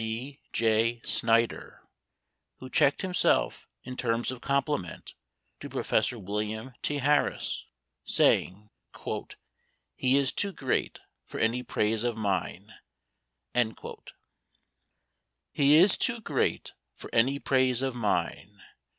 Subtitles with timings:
[0.01, 0.39] D.
[0.51, 0.99] J.
[1.03, 1.87] Snider,
[2.57, 5.13] who checked himself in terms of compliment
[5.59, 6.11] to Prof.
[6.13, 6.95] William T.
[6.97, 7.65] Harris,
[8.03, 8.71] saying,"
[9.95, 12.71] He is too great for any praise of mine."
[13.55, 13.75] E
[15.75, 18.63] is too great for any praise of mine."